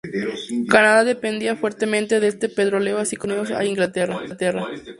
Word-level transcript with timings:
Canadá 0.67 1.03
dependía 1.03 1.55
fuertemente 1.55 2.19
de 2.19 2.27
este 2.27 2.49
petróleo 2.49 2.97
así 2.97 3.15
como 3.17 3.33
Estados 3.33 3.51
Unidos 3.51 3.67
e 3.67 3.69
Inglaterra. 3.69 4.19